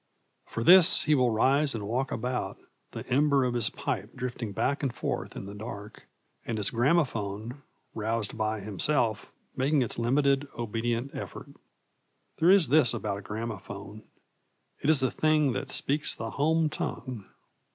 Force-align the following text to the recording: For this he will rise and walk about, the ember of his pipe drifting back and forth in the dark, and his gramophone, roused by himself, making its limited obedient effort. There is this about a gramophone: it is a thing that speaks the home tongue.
For 0.47 0.63
this 0.63 1.03
he 1.03 1.13
will 1.13 1.29
rise 1.29 1.75
and 1.75 1.87
walk 1.87 2.11
about, 2.11 2.57
the 2.89 3.07
ember 3.07 3.43
of 3.43 3.53
his 3.53 3.69
pipe 3.69 4.15
drifting 4.15 4.51
back 4.51 4.81
and 4.81 4.91
forth 4.91 5.35
in 5.35 5.45
the 5.45 5.53
dark, 5.53 6.07
and 6.43 6.57
his 6.57 6.71
gramophone, 6.71 7.61
roused 7.93 8.35
by 8.35 8.61
himself, 8.61 9.31
making 9.55 9.83
its 9.83 9.99
limited 9.99 10.47
obedient 10.57 11.13
effort. 11.13 11.49
There 12.39 12.49
is 12.49 12.69
this 12.69 12.95
about 12.95 13.19
a 13.19 13.21
gramophone: 13.21 14.01
it 14.81 14.89
is 14.89 15.03
a 15.03 15.11
thing 15.11 15.53
that 15.53 15.69
speaks 15.69 16.15
the 16.15 16.31
home 16.31 16.67
tongue. 16.67 17.25